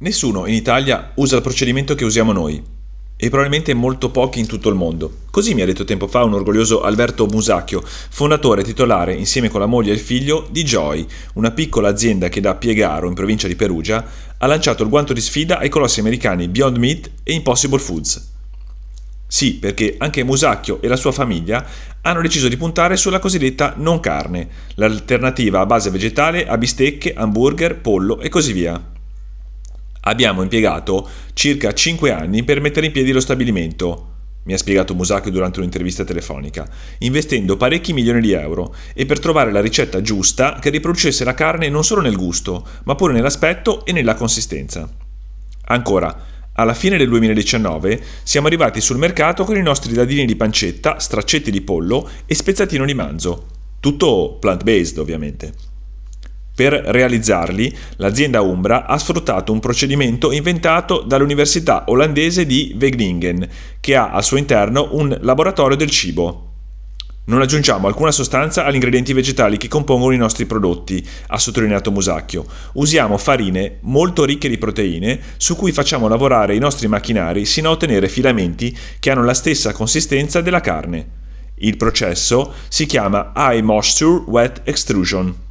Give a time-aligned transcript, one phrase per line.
[0.00, 2.62] Nessuno in Italia usa il procedimento che usiamo noi
[3.16, 5.22] e probabilmente molto pochi in tutto il mondo.
[5.28, 9.66] Così mi ha detto tempo fa un orgoglioso Alberto Musacchio, fondatore titolare, insieme con la
[9.66, 13.56] moglie e il figlio, di Joy, una piccola azienda che da Piegaro, in provincia di
[13.56, 14.04] Perugia,
[14.38, 18.34] ha lanciato il guanto di sfida ai colossi americani Beyond Meat e Impossible Foods.
[19.26, 21.66] Sì, perché anche Musacchio e la sua famiglia
[22.02, 27.80] hanno deciso di puntare sulla cosiddetta non carne, l'alternativa a base vegetale a bistecche, hamburger,
[27.80, 28.96] pollo e così via.
[30.08, 34.06] Abbiamo impiegato circa 5 anni per mettere in piedi lo stabilimento,
[34.44, 36.66] mi ha spiegato Musacchio durante un'intervista telefonica,
[37.00, 41.68] investendo parecchi milioni di euro e per trovare la ricetta giusta che riproducesse la carne
[41.68, 44.90] non solo nel gusto, ma pure nell'aspetto e nella consistenza.
[45.66, 50.98] Ancora, alla fine del 2019 siamo arrivati sul mercato con i nostri dadini di pancetta,
[50.98, 53.46] straccetti di pollo e spezzatino di manzo.
[53.78, 55.76] Tutto plant-based ovviamente.
[56.58, 64.10] Per realizzarli, l'azienda Umbra ha sfruttato un procedimento inventato dall'università olandese di Wageningen, che ha
[64.10, 66.46] al suo interno un laboratorio del cibo.
[67.26, 72.44] Non aggiungiamo alcuna sostanza agli ingredienti vegetali che compongono i nostri prodotti, ha sottolineato Musacchio.
[72.72, 77.72] Usiamo farine molto ricche di proteine su cui facciamo lavorare i nostri macchinari sino a
[77.74, 81.06] ottenere filamenti che hanno la stessa consistenza della carne.
[81.58, 85.46] Il processo si chiama High Moisture Wet Extrusion.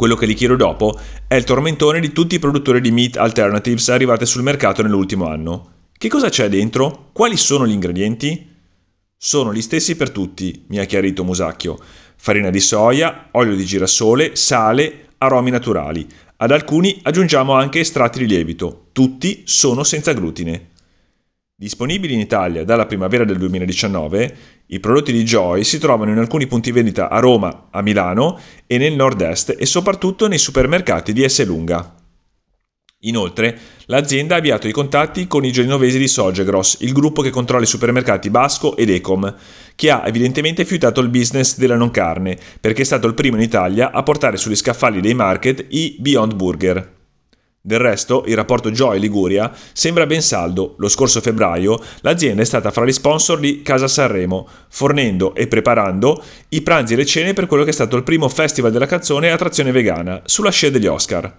[0.00, 0.98] Quello che gli chiedo dopo
[1.28, 5.72] è il tormentone di tutti i produttori di meat alternatives arrivati sul mercato nell'ultimo anno.
[5.92, 7.10] Che cosa c'è dentro?
[7.12, 8.48] Quali sono gli ingredienti?
[9.14, 11.78] Sono gli stessi per tutti, mi ha chiarito Musacchio.
[12.16, 16.08] Farina di soia, olio di girasole, sale, aromi naturali.
[16.38, 18.86] Ad alcuni aggiungiamo anche estratti di lievito.
[18.92, 20.68] Tutti sono senza glutine.
[21.60, 24.36] Disponibili in Italia dalla primavera del 2019,
[24.68, 28.78] i prodotti di Joy si trovano in alcuni punti vendita a Roma, a Milano e
[28.78, 31.44] nel nord-est e soprattutto nei supermercati di S.
[31.44, 31.96] Lunga.
[33.00, 37.64] Inoltre, l'azienda ha avviato i contatti con i genovesi di Sogegros, il gruppo che controlla
[37.64, 39.36] i supermercati Basco ed Ecom,
[39.74, 43.42] che ha evidentemente fiutato il business della non carne, perché è stato il primo in
[43.42, 46.99] Italia a portare sugli scaffali dei market i Beyond Burger.
[47.62, 50.76] Del resto, il rapporto Joy Liguria sembra ben saldo.
[50.78, 56.22] Lo scorso febbraio l'azienda è stata fra gli sponsor di Casa Sanremo, fornendo e preparando
[56.48, 59.30] i pranzi e le cene per quello che è stato il primo festival della canzone
[59.30, 61.36] a trazione vegana, sulla scia degli Oscar.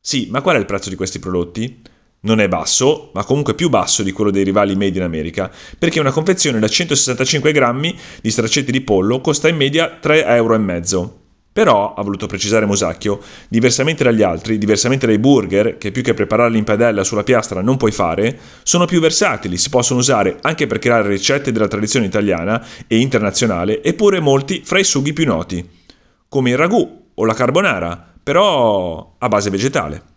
[0.00, 1.82] Sì, ma qual è il prezzo di questi prodotti?
[2.20, 6.00] Non è basso, ma comunque più basso di quello dei rivali made in America, perché
[6.00, 11.23] una confezione da 165 grammi di straccetti di pollo costa in media 3,5 euro.
[11.54, 16.58] Però, ha voluto precisare Musacchio, diversamente dagli altri, diversamente dai burger, che più che prepararli
[16.58, 20.80] in padella sulla piastra non puoi fare, sono più versatili, si possono usare anche per
[20.80, 25.64] creare ricette della tradizione italiana e internazionale, eppure molti fra i sughi più noti,
[26.28, 30.13] come il ragù o la carbonara, però a base vegetale.